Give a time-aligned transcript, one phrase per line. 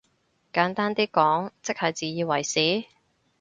[0.51, 2.85] 簡單啲講即係自以為是？